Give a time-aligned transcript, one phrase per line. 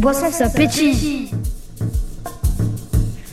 [0.00, 1.28] Boisson, ça pétille.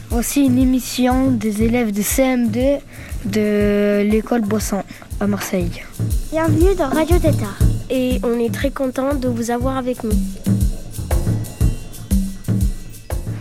[0.10, 2.80] Voici une émission des élèves de CM2
[3.24, 4.84] de l'école Boisson
[5.22, 5.82] à Marseille.
[6.30, 7.58] Bienvenue dans Radio Tétard.
[7.90, 10.12] Et on est très content de vous avoir avec nous.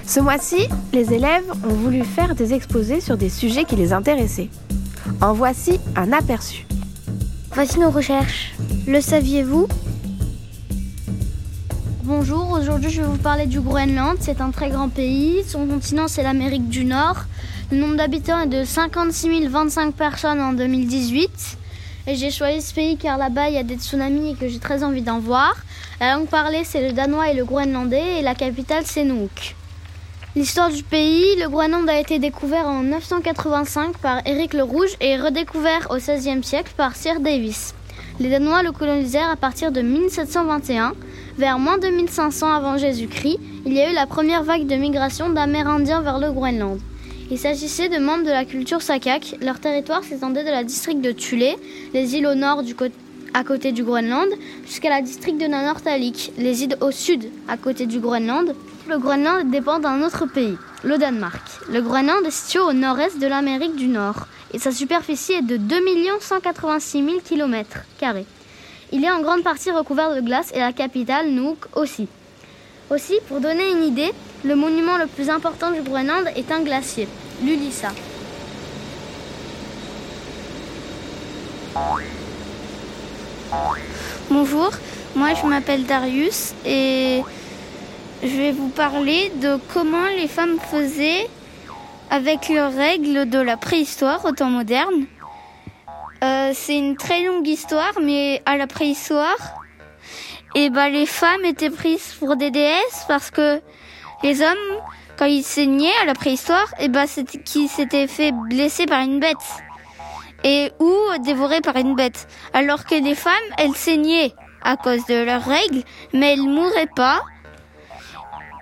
[0.07, 4.51] Ce mois-ci, les élèves ont voulu faire des exposés sur des sujets qui les intéressaient.
[5.21, 6.65] En voici un aperçu.
[7.53, 8.55] Voici nos recherches.
[8.87, 9.67] Le saviez-vous?
[12.07, 14.17] Bonjour, aujourd'hui je vais vous parler du Groenland.
[14.21, 15.43] C'est un très grand pays.
[15.45, 17.17] Son continent c'est l'Amérique du Nord.
[17.73, 21.59] Le nombre d'habitants est de 56 025 personnes en 2018.
[22.07, 24.61] Et j'ai choisi ce pays car là-bas il y a des tsunamis et que j'ai
[24.61, 25.57] très envie d'en voir.
[25.99, 29.57] La langue parlée c'est le danois et le groenlandais et la capitale c'est Nuuk.
[30.37, 35.17] L'histoire du pays, le Groenland a été découvert en 985 par Éric le Rouge et
[35.17, 37.75] redécouvert au XVIe siècle par Sir Davis.
[38.21, 40.93] Les Danois le colonisèrent à partir de 1721.
[41.39, 46.01] Vers moins 2500 avant Jésus-Christ, il y a eu la première vague de migration d'Amérindiens
[46.01, 46.81] vers le Groenland.
[47.31, 49.37] Il s'agissait de membres de la culture Sakak.
[49.43, 51.57] Leur territoire s'étendait de la district de Thulé,
[51.93, 52.63] les îles au nord
[53.35, 54.29] à côté du Groenland,
[54.65, 58.55] jusqu'à la district de Nanortalik, les îles au sud, à côté du Groenland.
[58.89, 61.43] Le Groenland dépend d'un autre pays, le Danemark.
[61.71, 65.59] Le Groenland est situé au nord-est de l'Amérique du Nord et sa superficie est de
[65.59, 65.77] 2
[66.19, 67.81] 186 000 km.
[68.93, 72.09] Il est en grande partie recouvert de glace et la capitale, Nuuk, aussi.
[72.91, 74.13] Aussi, pour donner une idée,
[74.45, 77.09] le monument le plus important du Groenland est un glacier,
[77.43, 77.89] l'Ulissa.
[84.31, 84.71] Bonjour,
[85.15, 87.23] moi je m'appelle Darius et
[88.23, 91.29] je vais vous parler de comment les femmes faisaient
[92.11, 95.07] avec leurs règles de la préhistoire au temps moderne.
[96.55, 99.61] C'est une très longue histoire, mais à la préhistoire,
[100.55, 103.61] et ben les femmes étaient prises pour des déesses parce que
[104.23, 104.81] les hommes,
[105.19, 109.21] quand ils saignaient à la préhistoire, et ben c'était qui s'étaient fait blesser par une
[109.21, 109.37] bête
[110.45, 112.29] et ou dévorés par une bête.
[112.53, 117.23] Alors que les femmes, elles saignaient à cause de leurs règles, mais elles mouraient pas.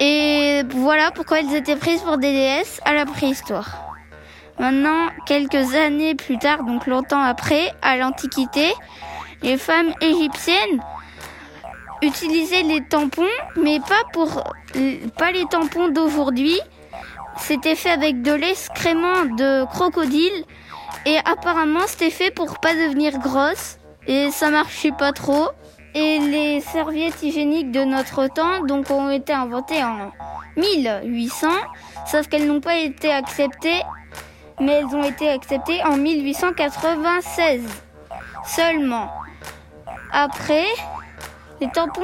[0.01, 3.84] Et voilà pourquoi elles étaient prises pour des déesses à la préhistoire.
[4.59, 8.73] Maintenant, quelques années plus tard, donc longtemps après, à l'Antiquité,
[9.43, 10.83] les femmes égyptiennes
[12.03, 13.23] utilisaient les tampons,
[13.57, 14.45] mais pas pour
[15.19, 16.59] pas les tampons d'aujourd'hui.
[17.39, 20.45] C'était fait avec de l'excrément de crocodile
[21.05, 25.49] et apparemment c'était fait pour pas devenir grosse et ça marchait pas trop.
[25.97, 30.13] Et les serviettes hygiéniques de notre temps donc ont été inventées en
[30.57, 31.49] 1800,
[32.07, 33.83] sauf qu'elles n'ont pas été acceptées
[34.61, 37.63] mais elles ont été acceptées en 1896
[38.47, 39.11] seulement.
[40.13, 40.67] Après,
[41.61, 42.03] les tampons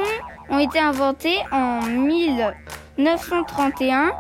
[0.49, 4.13] ont été inventés en 1931,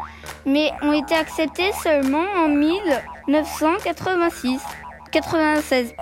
[0.46, 4.60] mais ont été acceptés seulement en 1986,
[5.10, 5.94] 96.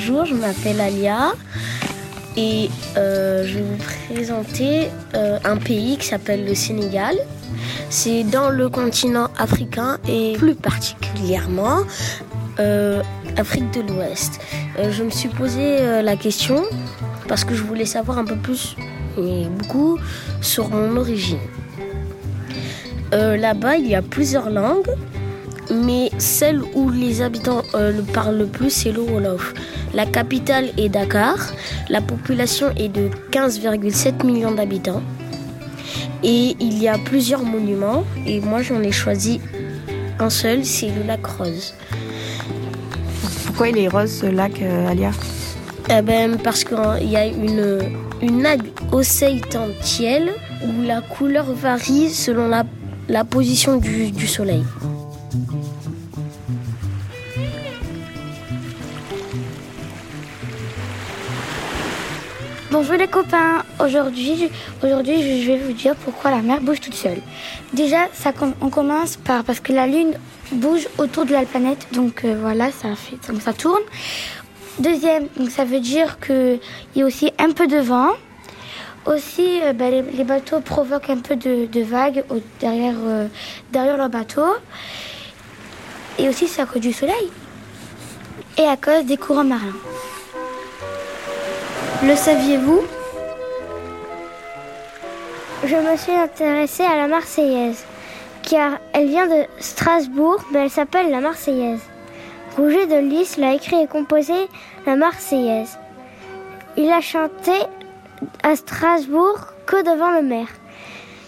[0.00, 1.32] Bonjour, je m'appelle Alia
[2.34, 7.16] et euh, je vais vous présenter euh, un pays qui s'appelle le Sénégal.
[7.90, 11.80] C'est dans le continent africain et plus particulièrement
[13.36, 14.40] Afrique de l'Ouest.
[14.90, 16.62] je me suis posé la question
[17.28, 18.76] parce que je voulais savoir un peu plus
[19.18, 19.98] et beaucoup
[20.40, 21.38] sur mon origine.
[23.12, 24.90] Là-bas, il y a plusieurs langues
[25.70, 29.54] mais celle où les habitants le parlent le plus, c'est le Wolof.
[29.92, 31.36] La capitale est Dakar.
[31.88, 35.02] La population est de 15,7 millions d'habitants.
[36.22, 38.04] Et il y a plusieurs monuments.
[38.26, 39.40] Et moi, j'en ai choisi
[40.18, 41.74] un seul, c'est le lac Rose.
[43.46, 44.52] Pourquoi il est rose ce lac,
[44.88, 45.10] Alia?
[45.88, 47.78] Eh ben, Parce qu'il y a une,
[48.22, 50.30] une algue océitanthielle
[50.62, 52.64] où la couleur varie selon la,
[53.08, 54.62] la position du, du soleil.
[62.80, 64.48] Bonjour les copains, aujourd'hui,
[64.82, 67.18] aujourd'hui je vais vous dire pourquoi la mer bouge toute seule.
[67.74, 68.32] Déjà, ça,
[68.62, 70.14] on commence par parce que la Lune
[70.50, 73.82] bouge autour de la planète, donc euh, voilà, ça, fait, ça, tourne.
[74.78, 76.58] Deuxième, donc ça veut dire qu'il
[76.96, 78.12] y a aussi un peu de vent.
[79.04, 82.24] Aussi, euh, bah, les, bateaux provoquent un peu de, vagues
[82.60, 83.26] derrière, euh,
[83.72, 84.46] derrière leur bateau.
[86.18, 87.30] Et aussi, c'est à cause du soleil.
[88.56, 89.76] Et à cause des courants marins.
[92.02, 92.80] Le saviez-vous?
[95.64, 97.84] Je me suis intéressée à la Marseillaise,
[98.42, 101.82] car elle vient de Strasbourg, mais elle s'appelle la Marseillaise.
[102.56, 104.32] Rouget de Lys l'a écrit et composé
[104.86, 105.78] la Marseillaise.
[106.78, 107.52] Il a chanté
[108.42, 110.48] à Strasbourg que devant le maire.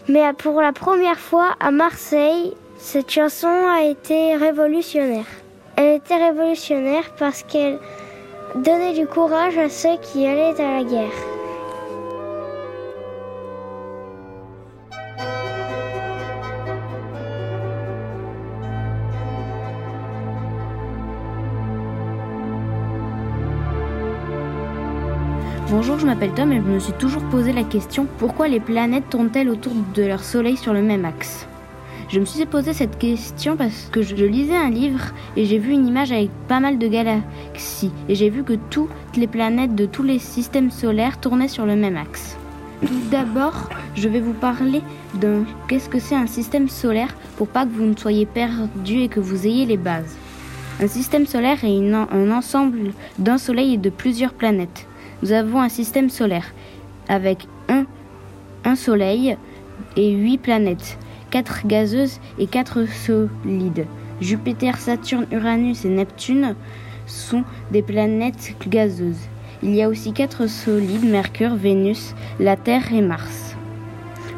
[0.08, 5.26] Mais pour la première fois à Marseille, cette chanson a été révolutionnaire.
[5.76, 7.78] Elle était révolutionnaire parce qu'elle
[8.54, 11.08] Donner du courage à ceux qui allaient à la guerre.
[25.70, 29.08] Bonjour, je m'appelle Tom et je me suis toujours posé la question pourquoi les planètes
[29.08, 31.46] tournent-elles autour de leur soleil sur le même axe?
[32.12, 35.00] Je me suis posé cette question parce que je lisais un livre
[35.34, 38.90] et j'ai vu une image avec pas mal de galaxies et j'ai vu que toutes
[39.16, 42.36] les planètes de tous les systèmes solaires tournaient sur le même axe.
[42.82, 44.82] Tout d'abord, je vais vous parler
[45.14, 49.08] de qu'est-ce que c'est un système solaire pour pas que vous ne soyez perdu et
[49.08, 50.14] que vous ayez les bases.
[50.82, 54.86] Un système solaire est un ensemble d'un soleil et de plusieurs planètes.
[55.22, 56.52] Nous avons un système solaire
[57.08, 57.86] avec un,
[58.66, 59.38] un soleil
[59.96, 60.98] et huit planètes.
[61.32, 63.86] 4 gazeuses et 4 solides.
[64.20, 66.54] Jupiter, Saturne, Uranus et Neptune
[67.06, 67.42] sont
[67.72, 69.28] des planètes gazeuses.
[69.62, 73.56] Il y a aussi 4 solides, Mercure, Vénus, la Terre et Mars.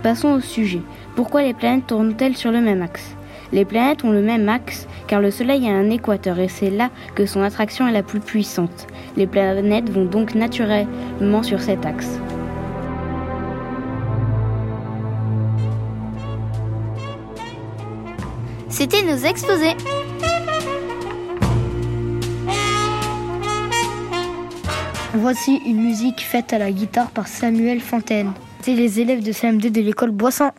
[0.05, 0.83] Passons au sujet.
[1.17, 3.17] Pourquoi les planètes tournent-elles sur le même axe?
[3.53, 6.91] Les planètes ont le même axe car le Soleil a un équateur et c'est là
[7.17, 8.87] que son attraction est la plus puissante.
[9.17, 12.21] Les planètes vont donc naturellement sur cet axe.
[18.77, 19.77] C'était nos exposés.
[25.15, 28.33] Voici une musique faite à la guitare par Samuel Fontaine.
[28.63, 30.51] C'est les élèves de CMD de l'école Boisson.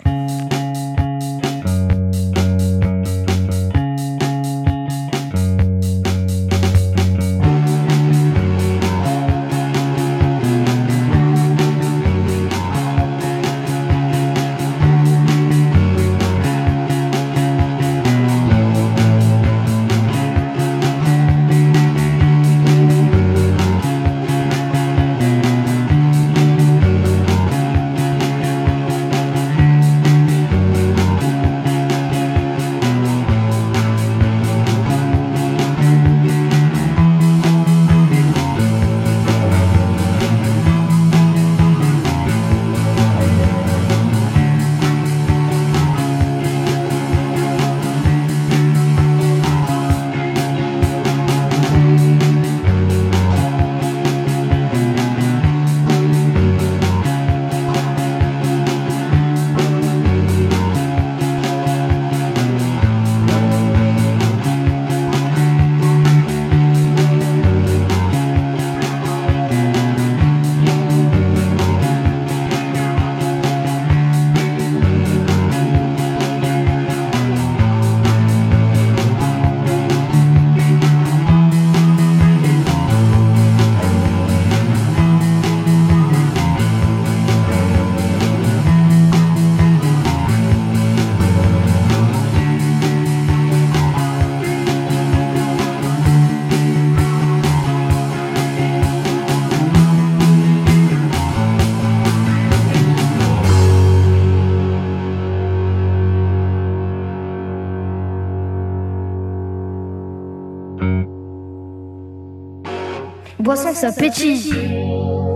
[113.55, 114.51] Boisson, ça pétille.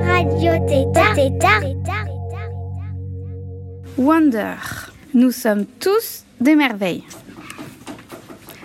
[0.02, 1.16] Radio Tétard.
[3.98, 4.56] Wonder.
[5.14, 7.06] Nous sommes tous des merveilles.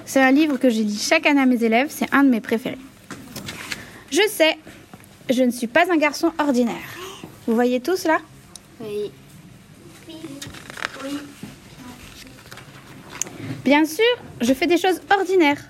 [0.06, 2.40] C'est un livre que je lis chaque année à mes élèves, c'est un de mes
[2.40, 2.78] préférés.
[4.10, 4.58] Je sais,
[5.30, 6.74] je ne suis pas un garçon ordinaire.
[7.46, 8.18] Vous voyez tous là?
[8.80, 9.12] Oui.
[10.08, 10.14] Oui.
[11.04, 11.18] Oui.
[13.64, 14.04] Bien sûr,
[14.40, 15.62] je fais des choses ordinaires.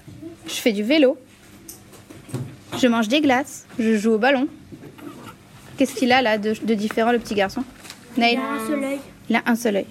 [0.47, 1.19] Je fais du vélo,
[2.81, 4.49] je mange des glaces, je joue au ballon.
[5.77, 7.65] Qu'est-ce qu'il a là de, de différent, le petit garçon?
[8.17, 8.99] Il a un seul œil.
[9.29, 9.87] Il a un seul œil.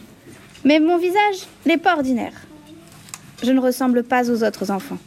[0.63, 2.34] Mais mon visage n'est pas ordinaire.
[3.44, 4.98] Je ne ressemble pas aux autres enfants.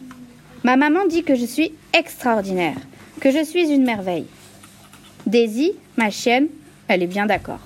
[0.65, 2.77] Ma maman dit que je suis extraordinaire,
[3.21, 4.27] que je suis une merveille.
[5.27, 6.49] Daisy, ma chienne,
[6.89, 7.61] elle est bien d'accord.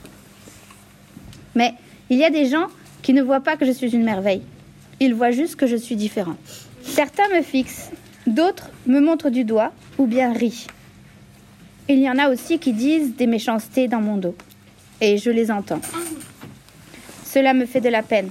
[1.55, 1.75] Mais
[2.11, 2.67] il y a des gens
[3.02, 4.43] qui ne voient pas que je suis une merveille.
[5.00, 6.37] Ils voient juste que je suis différent.
[6.83, 7.90] Certains me fixent,
[8.27, 10.67] d'autres me montrent du doigt ou bien rient.
[11.89, 14.37] Il y en a aussi qui disent des méchancetés dans mon dos.
[15.00, 15.81] Et je les entends.
[17.25, 18.31] Cela me fait de la peine.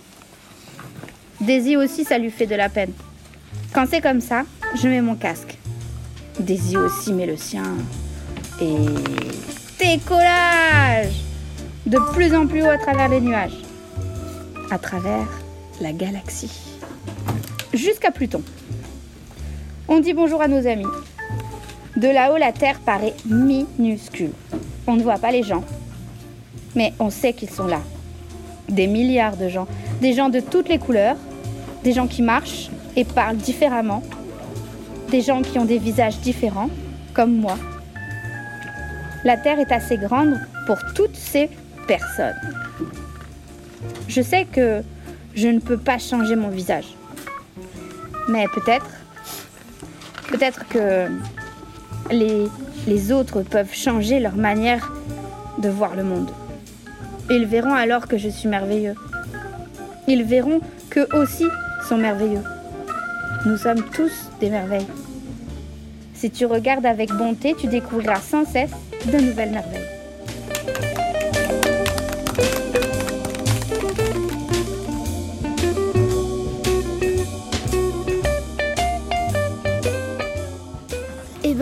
[1.41, 2.91] Daisy aussi, ça lui fait de la peine.
[3.73, 4.43] Quand c'est comme ça,
[4.75, 5.57] je mets mon casque.
[6.39, 7.63] Daisy aussi met le sien.
[8.61, 8.75] Et
[9.79, 11.13] décollage
[11.85, 13.57] De plus en plus haut à travers les nuages.
[14.71, 15.27] À travers
[15.81, 16.51] la galaxie.
[17.73, 18.41] Jusqu'à Pluton.
[19.91, 20.85] On dit bonjour à nos amis.
[21.97, 24.33] De là-haut, la Terre paraît minuscule.
[24.85, 25.63] On ne voit pas les gens.
[26.75, 27.81] Mais on sait qu'ils sont là.
[28.69, 29.67] Des milliards de gens.
[29.99, 31.15] Des gens de toutes les couleurs.
[31.83, 34.03] Des gens qui marchent et parlent différemment.
[35.09, 36.69] Des gens qui ont des visages différents,
[37.15, 37.57] comme moi.
[39.23, 41.49] La Terre est assez grande pour toutes ces
[41.87, 42.39] personnes.
[44.07, 44.83] Je sais que
[45.33, 46.85] je ne peux pas changer mon visage.
[48.27, 48.85] Mais peut-être,
[50.29, 51.07] peut-être que
[52.11, 54.91] les, autres peuvent changer leur manière
[55.57, 56.31] de voir le monde.
[57.29, 58.95] Ils verront alors que je suis merveilleux.
[60.07, 61.45] Ils verront qu'eux aussi
[61.87, 62.43] sont merveilleux.
[63.45, 64.87] Nous sommes tous des merveilles.
[66.13, 68.71] Si tu regardes avec bonté, tu découvriras sans cesse
[69.05, 69.98] de nouvelles merveilles.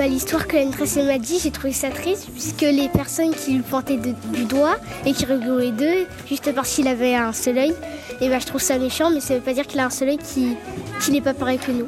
[0.10, 3.62] L'histoire que Anne Tracey m'a dit, j'ai trouvé ça triste puisque les personnes qui lui
[3.62, 7.74] pointaient du doigt et qui rigolaient d'eux juste parce qu'il avait un seul œil,
[8.22, 10.10] et bah je trouve ça méchant, mais ça veut pas dire qu'il a un seul
[10.10, 10.56] œil qui,
[11.02, 11.88] qui n'est pas pareil que nous.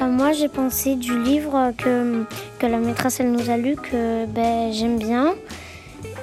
[0.00, 2.24] Euh, Moi, j'ai pensé du livre que,
[2.58, 5.34] que la maîtresse elle nous a lu que ben, j'aime bien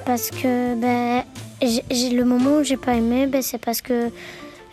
[0.05, 1.23] parce que ben,
[1.61, 4.09] le moment où j'ai pas aimé, ben, c'est parce que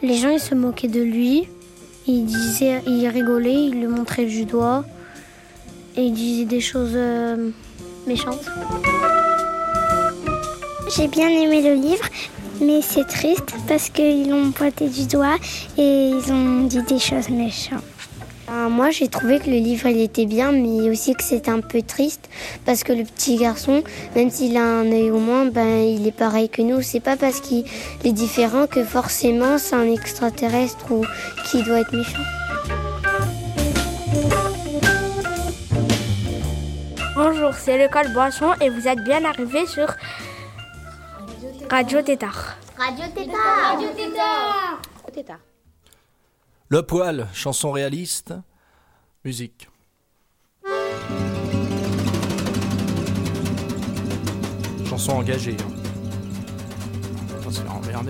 [0.02, 1.48] les gens ils se moquaient de lui,
[2.06, 4.84] ils disaient, ils rigolaient, ils le montraient du doigt
[5.96, 7.50] et ils disaient des choses euh,
[8.06, 8.44] méchantes.
[10.96, 12.04] J'ai bien aimé le livre,
[12.60, 15.36] mais c'est triste parce qu'ils l'ont pointé du doigt
[15.78, 17.82] et ils ont dit des choses méchantes.
[18.48, 21.60] Ben, moi, j'ai trouvé que le livre il était bien, mais aussi que c'était un
[21.60, 22.28] peu triste
[22.66, 23.82] parce que le petit garçon,
[24.14, 26.82] même s'il a un œil au moins, ben il est pareil que nous.
[26.82, 27.64] C'est pas parce qu'il
[28.04, 31.04] est différent que forcément c'est un extraterrestre ou
[31.50, 32.41] qui doit être méchant.
[37.52, 39.86] Bonjour, c'est l'école Boisson et vous êtes bien arrivés sur
[41.70, 42.56] Radio Tétard.
[42.78, 43.88] Radio Tétard Radio
[45.12, 45.38] Tétard
[46.68, 48.32] Le poil, chanson réaliste,
[49.22, 49.68] musique.
[54.88, 55.56] Chanson engagée.
[57.94, 58.02] Hein.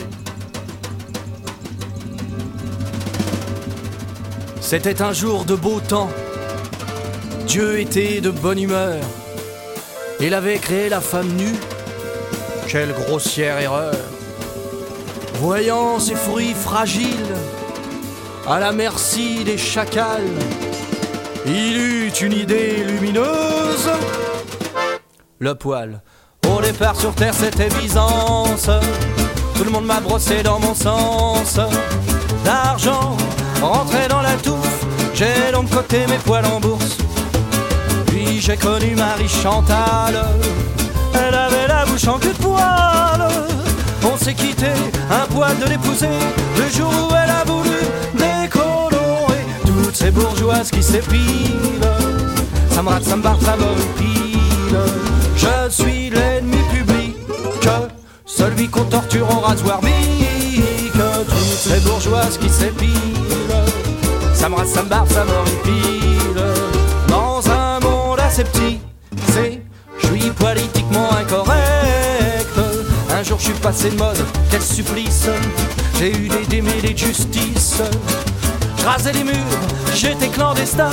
[4.61, 6.11] C'était un jour de beau temps.
[7.49, 9.03] Dieu était de bonne humeur.
[10.25, 11.57] Il avait créé la femme nue.
[12.69, 13.97] Quelle grossière erreur.
[15.41, 17.35] Voyant ses fruits fragiles,
[18.49, 20.39] à la merci des chacals.
[21.45, 23.91] Il eut une idée lumineuse.
[25.41, 26.01] Le poil.
[26.49, 28.71] Au départ sur terre c'était Byzance.
[29.57, 31.59] Tout le monde m'a brossé dans mon sens.
[32.45, 33.17] D'argent
[33.61, 34.87] rentré dans la touffe.
[35.15, 37.02] J'ai donc coté mes poils en bourse.
[38.45, 40.21] J'ai connu Marie Chantal.
[41.15, 43.29] Elle avait la bouche en queue de poil.
[44.03, 44.67] On s'est quitté,
[45.09, 46.09] un poil de l'épouser.
[46.59, 47.79] Le jour où elle a voulu
[48.15, 51.87] décolorer toutes ces bourgeoises qui s'épilent.
[52.73, 54.77] Ça me rate, ça me barre, ça m'horripile.
[55.37, 57.17] Je suis l'ennemi public,
[58.27, 60.65] celui qu'on torture au rasoir bique.
[60.95, 62.91] Toutes ces bourgeoises qui s'épilent.
[64.35, 65.25] Ça me rate, ça me barre, ça.
[68.33, 68.81] Assez petit,
[69.29, 69.61] c'est,
[70.01, 72.49] je suis politiquement incorrect.
[73.11, 75.29] Un jour je suis passé de mode, quel supplice.
[75.99, 77.83] J'ai eu des démêlés de justice.
[78.79, 79.35] Je les murs,
[79.95, 80.89] j'étais clandestin,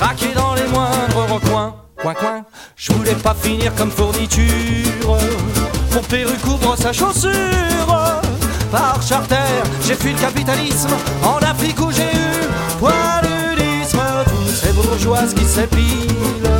[0.00, 1.76] craqué dans les moindres recoins.
[2.02, 2.44] Coin coin,
[2.74, 5.16] je voulais pas finir comme fourniture.
[5.94, 7.30] Mon perruque couvre sa chaussure.
[8.72, 9.36] Par charter,
[9.86, 12.48] j'ai fui le capitalisme en Afrique où j'ai eu
[12.80, 14.00] poiludisme.
[14.26, 16.59] Toutes ces bourgeoises qui s'épilent,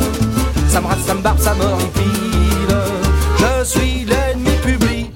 [0.71, 2.75] ça me rate, ça me barbe, ça m'horripile.
[3.37, 5.11] Je suis l'ennemi public,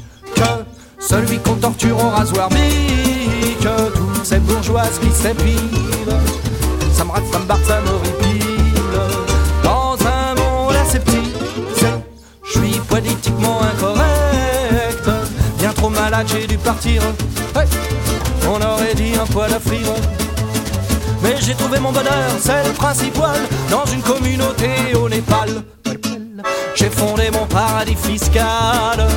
[1.00, 6.17] celui qu'on torture au rasoir bique, toutes ces bourgeoises qui s'épilent.
[6.91, 7.81] Ça me rate, ça me ça.
[9.63, 11.35] Dans un monde aseptique,
[12.43, 15.09] je suis politiquement incorrect,
[15.57, 17.01] bien trop malade, j'ai dû partir.
[18.47, 20.25] On aurait dit un poil à frire.
[21.25, 25.63] Mais j'ai trouvé mon bonheur, c'est le dans une communauté au Népal.
[26.75, 29.08] J'ai fondé mon paradis fiscal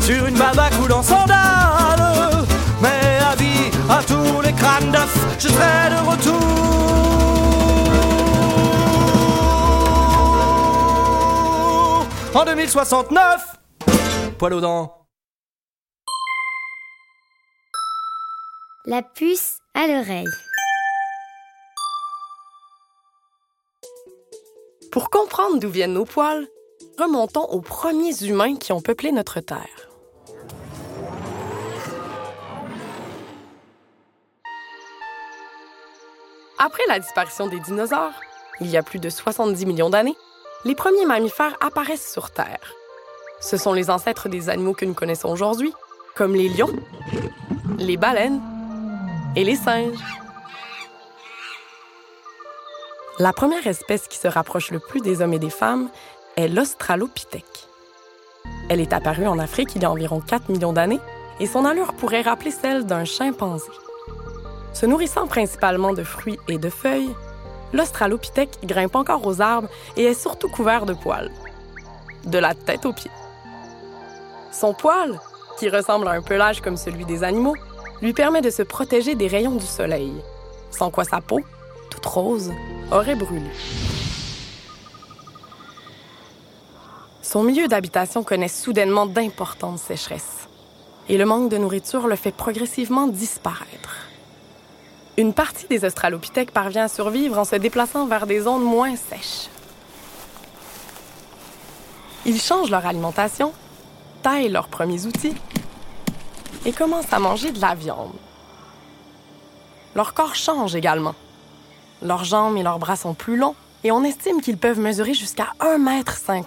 [0.00, 2.44] sur une baba coulant sandales.
[2.82, 6.42] Mais avis à tous les crânes d'œufs, je serai de retour.
[12.34, 13.56] En 2069,
[14.36, 15.06] poil aux dents.
[18.84, 20.26] La puce à l'oreille.
[24.90, 26.46] Pour comprendre d'où viennent nos poils,
[26.98, 29.90] remontons aux premiers humains qui ont peuplé notre Terre.
[36.58, 38.18] Après la disparition des dinosaures,
[38.60, 40.16] il y a plus de 70 millions d'années,
[40.64, 42.74] les premiers mammifères apparaissent sur Terre.
[43.40, 45.72] Ce sont les ancêtres des animaux que nous connaissons aujourd'hui,
[46.14, 46.74] comme les lions,
[47.78, 48.40] les baleines
[49.36, 49.98] et les singes.
[53.18, 55.88] La première espèce qui se rapproche le plus des hommes et des femmes
[56.36, 57.66] est l'Australopithèque.
[58.68, 61.00] Elle est apparue en Afrique il y a environ 4 millions d'années
[61.40, 63.70] et son allure pourrait rappeler celle d'un chimpanzé.
[64.74, 67.14] Se nourrissant principalement de fruits et de feuilles,
[67.72, 71.30] l'Australopithèque grimpe encore aux arbres et est surtout couvert de poils,
[72.26, 73.10] de la tête aux pieds.
[74.52, 75.18] Son poil,
[75.58, 77.56] qui ressemble à un pelage comme celui des animaux,
[78.02, 80.12] lui permet de se protéger des rayons du soleil,
[80.70, 81.40] sans quoi sa peau,
[82.90, 83.50] aurait brûlé.
[87.22, 90.48] Son milieu d'habitation connaît soudainement d'importantes sécheresses,
[91.08, 94.06] et le manque de nourriture le fait progressivement disparaître.
[95.18, 99.48] Une partie des Australopithèques parvient à survivre en se déplaçant vers des zones moins sèches.
[102.24, 103.52] Ils changent leur alimentation,
[104.22, 105.34] taillent leurs premiers outils
[106.64, 108.12] et commencent à manger de la viande.
[109.94, 111.14] Leur corps change également.
[112.02, 113.54] Leurs jambes et leurs bras sont plus longs
[113.84, 116.44] et on estime qu'ils peuvent mesurer jusqu'à 1,50 m.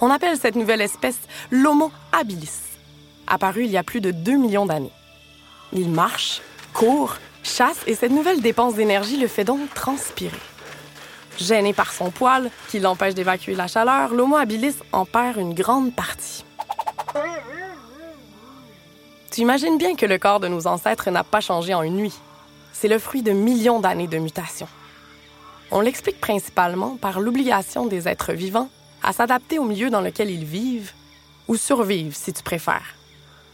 [0.00, 1.18] On appelle cette nouvelle espèce
[1.50, 2.50] l'Homo habilis,
[3.26, 4.92] apparu il y a plus de 2 millions d'années.
[5.72, 10.36] Il marche, court, chasse et cette nouvelle dépense d'énergie le fait donc transpirer.
[11.38, 15.94] Gêné par son poil, qui l'empêche d'évacuer la chaleur, l'Homo habilis en perd une grande
[15.94, 16.44] partie.
[19.30, 22.14] Tu imagines bien que le corps de nos ancêtres n'a pas changé en une nuit.
[22.72, 24.68] C'est le fruit de millions d'années de mutations.
[25.70, 28.68] On l'explique principalement par l'obligation des êtres vivants
[29.02, 30.92] à s'adapter au milieu dans lequel ils vivent,
[31.48, 32.94] ou survivent si tu préfères.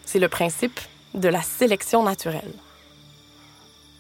[0.04, 0.78] C'est le principe
[1.14, 2.52] de la sélection naturelle.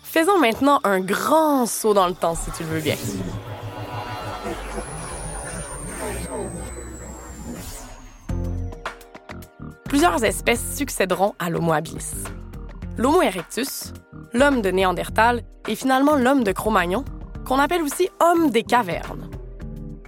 [0.02, 2.96] Faisons maintenant un grand saut dans le temps si tu le veux bien.
[9.98, 12.12] plusieurs espèces succéderont à l'Homo habilis.
[12.98, 13.92] L'Homo erectus,
[14.32, 17.04] l'homme de Néandertal et finalement l'homme de Cro-Magnon,
[17.46, 19.30] qu'on appelle aussi homme des cavernes.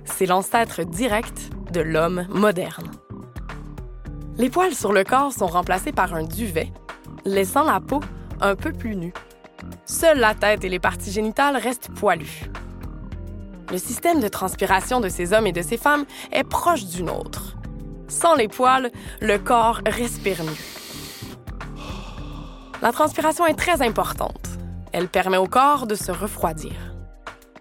[0.04, 2.90] C'est l'ancêtre direct de l'homme moderne.
[4.38, 6.72] Les poils sur le corps sont remplacés par un duvet,
[7.24, 8.00] laissant la peau
[8.40, 9.14] un peu plus nue.
[9.86, 12.50] Seule la tête et les parties génitales restent poilues.
[13.70, 17.56] Le système de transpiration de ces hommes et de ces femmes est proche du nôtre.
[18.08, 20.79] Sans les poils, le corps respire mieux.
[22.82, 24.48] La transpiration est très importante.
[24.92, 26.72] Elle permet au corps de se refroidir.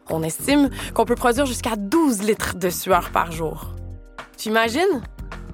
[0.09, 3.75] On estime qu'on peut produire jusqu'à 12 litres de sueur par jour.
[4.37, 5.01] Tu imagines?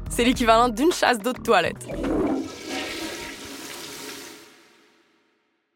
[0.09, 1.87] C'est l'équivalent d'une chasse d'eau de toilette.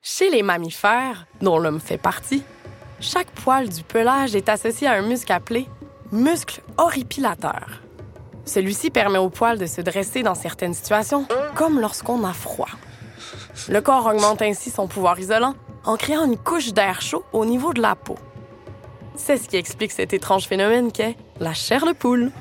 [0.04, 2.44] Chez les mammifères, dont l'homme fait partie,
[3.00, 5.68] chaque poil du pelage est associé à un muscle appelé
[6.12, 7.82] muscle horripilateur.
[8.46, 12.70] Celui-ci permet au poil de se dresser dans certaines situations, comme lorsqu'on a froid.
[13.68, 17.74] Le corps augmente ainsi son pouvoir isolant en créant une couche d'air chaud au niveau
[17.74, 18.16] de la peau.
[19.16, 22.32] C'est ce qui explique cet étrange phénomène qu'est la chair de poule.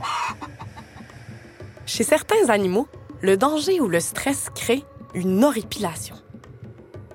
[1.87, 2.87] Chez certains animaux,
[3.20, 6.14] le danger ou le stress crée une horripilation.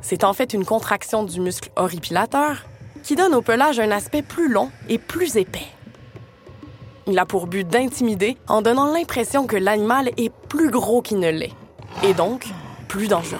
[0.02, 2.66] C'est en fait une contraction du muscle horripilateur
[3.04, 5.68] qui donne au pelage un aspect plus long et plus épais.
[7.08, 11.30] Il a pour but d'intimider en donnant l'impression que l'animal est plus gros qu'il ne
[11.30, 11.54] l'est,
[12.04, 12.48] et donc
[12.88, 13.40] plus dangereux.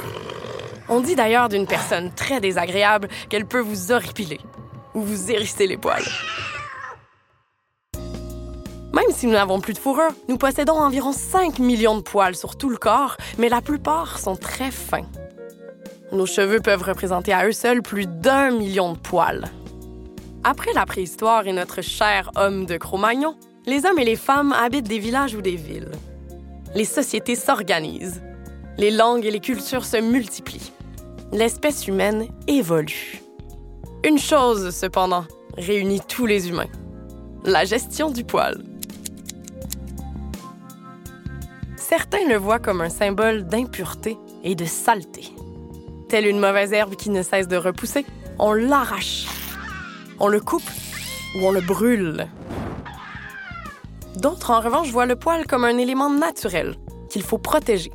[0.90, 4.40] On dit d'ailleurs d'une personne très désagréable qu'elle peut vous horripiler
[4.94, 6.04] ou vous hérisser les poils.
[8.94, 12.56] Même si nous n'avons plus de fourrure, nous possédons environ 5 millions de poils sur
[12.56, 15.08] tout le corps, mais la plupart sont très fins.
[16.12, 19.46] nos cheveux peuvent représenter à eux seuls plus d'un million de poils.
[20.44, 24.88] Après la préhistoire et notre cher homme de Cro-Magnon, les hommes et les femmes habitent
[24.88, 25.90] des villages ou des villes.
[26.76, 28.22] Les sociétés s'organisent.
[28.78, 30.72] Les langues et les cultures se multiplient.
[31.32, 33.22] L'espèce humaine évolue.
[34.04, 35.26] Une chose, cependant,
[35.58, 36.70] réunit tous les humains.
[37.46, 38.64] La gestion du poil.
[41.78, 45.32] Certains le voient comme un symbole d'impureté et de saleté.
[46.10, 48.06] Telle une mauvaise herbe qui ne cesse de repousser,
[48.40, 49.28] on l'arrache,
[50.20, 50.70] on le coupe
[51.36, 52.28] ou on le brûle.
[54.16, 56.76] D'autres, en revanche, voient le poil comme un élément naturel
[57.10, 57.92] qu'il faut protéger,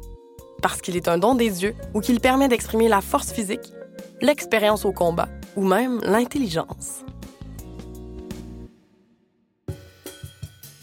[0.63, 3.73] parce qu'il est un don des dieux ou qu'il permet d'exprimer la force physique,
[4.21, 7.05] l'expérience au combat ou même l'intelligence.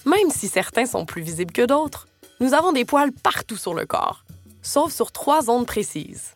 [0.06, 2.08] Même si certains sont plus visibles que d'autres,
[2.40, 4.24] nous avons des poils partout sur le corps,
[4.62, 6.34] sauf sur trois zones précises.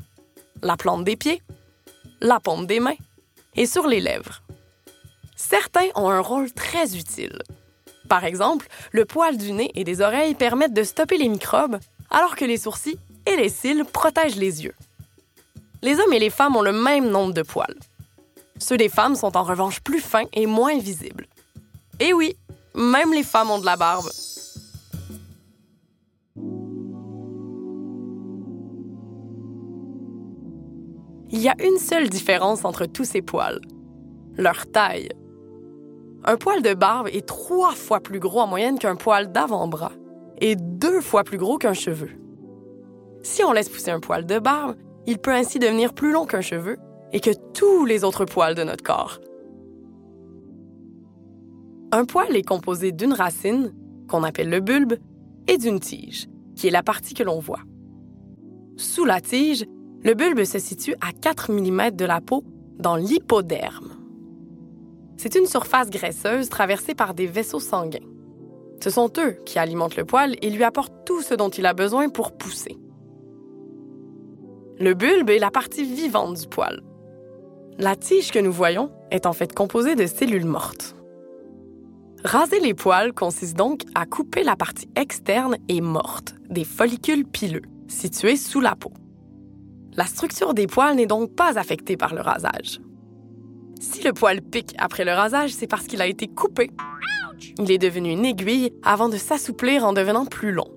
[0.64, 1.42] La plante des pieds,
[2.22, 2.98] la paume des mains
[3.56, 4.42] et sur les lèvres.
[5.36, 7.42] Certains ont un rôle très utile.
[8.10, 12.36] Par exemple, le poil du nez et des oreilles permettent de stopper les microbes, alors
[12.36, 14.76] que les sourcils et les cils protègent les yeux.
[15.82, 17.78] Les hommes et les femmes ont le même nombre de poils.
[18.58, 21.28] Ceux des femmes sont en revanche plus fins et moins visibles.
[22.00, 22.36] Et oui,
[22.76, 24.10] même les femmes ont de la barbe.
[31.32, 33.62] Il y a une seule différence entre tous ces poils,
[34.36, 35.10] leur taille.
[36.26, 39.94] Un poil de barbe est trois fois plus gros en moyenne qu'un poil d'avant-bras
[40.42, 42.19] et deux fois plus gros qu'un cheveu.
[43.22, 46.42] Si on laisse pousser un poil de barbe, il peut ainsi devenir plus long qu'un
[46.42, 46.78] cheveu
[47.12, 49.20] et que tous les autres poils de notre corps.
[51.92, 53.74] Un poil est composé d'une racine,
[54.08, 54.94] qu'on appelle le bulbe,
[55.48, 57.64] et d'une tige, qui est la partie que l'on voit.
[58.78, 59.66] Sous la tige,
[60.04, 62.44] le bulbe se situe à 4 mm de la peau
[62.78, 63.92] dans l'hypoderme.
[65.18, 67.98] C'est une surface graisseuse traversée par des vaisseaux sanguins.
[68.82, 71.74] Ce sont eux qui alimentent le poil et lui apportent tout ce dont il a
[71.74, 72.78] besoin pour pousser.
[74.80, 76.82] Le bulbe est la partie vivante du poil.
[77.78, 80.96] La tige que nous voyons est en fait composée de cellules mortes.
[82.24, 87.64] Raser les poils consiste donc à couper la partie externe et morte des follicules pileux
[87.90, 88.94] situés sous la peau.
[89.98, 92.80] La structure des poils n'est donc pas affectée par le rasage.
[93.82, 96.72] Si le poil pique après le rasage, c'est parce qu'il a été coupé.
[97.58, 100.72] Il est devenu une aiguille avant de s'assouplir en devenant plus long.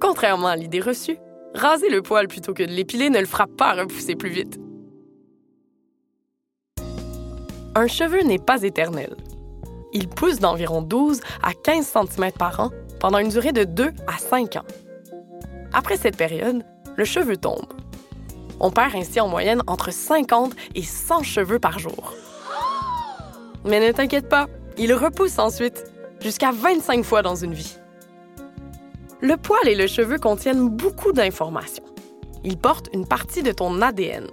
[0.00, 1.18] Contrairement à l'idée reçue,
[1.56, 4.58] raser le poil plutôt que de l'épiler ne le fera pas repousser plus vite.
[7.74, 9.16] Un cheveu n'est pas éternel.
[9.92, 14.18] Il pousse d'environ 12 à 15 cm par an pendant une durée de 2 à
[14.18, 14.64] 5 ans.
[15.72, 16.64] Après cette période,
[16.96, 17.66] le cheveu tombe.
[18.60, 22.14] On perd ainsi en moyenne entre 50 et 100 cheveux par jour.
[23.64, 24.46] Mais ne t'inquiète pas,
[24.78, 25.84] il repousse ensuite,
[26.20, 27.76] jusqu'à 25 fois dans une vie.
[29.22, 31.84] Le poil et le cheveu contiennent beaucoup d'informations.
[32.44, 34.26] Ils portent une partie de ton ADN.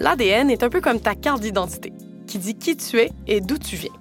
[0.00, 1.92] L'ADN est un peu comme ta carte d'identité,
[2.26, 3.92] qui dit qui tu es et d'où tu viens.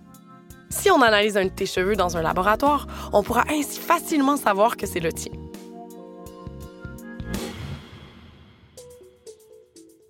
[0.69, 4.77] Si on analyse un de tes cheveux dans un laboratoire, on pourra ainsi facilement savoir
[4.77, 5.31] que c'est le tien.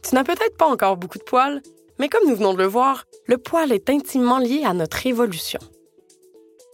[0.02, 1.62] Tu n'as peut-être pas encore beaucoup de poils,
[2.00, 5.60] mais comme nous venons de le voir, le poil est intimement lié à notre évolution.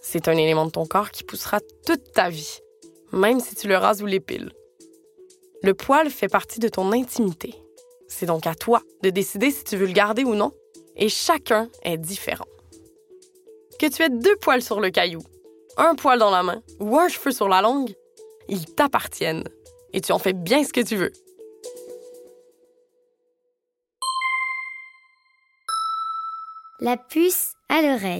[0.02, 2.60] C'est un élément de ton corps qui poussera toute ta vie,
[3.14, 4.52] même si tu le rases ou l'épiles.
[5.62, 7.56] Le poil fait partie de ton intimité.
[8.08, 10.52] C'est donc à toi de décider si tu veux le garder ou non,
[10.96, 12.48] et chacun est différent.
[13.80, 15.22] Que tu aies deux poils sur le caillou,
[15.78, 17.96] un poil dans la main ou un cheveu sur la langue,
[18.50, 19.48] ils t'appartiennent
[19.94, 21.12] et tu en fais bien ce que tu veux.
[26.80, 28.20] La puce à l'oreille.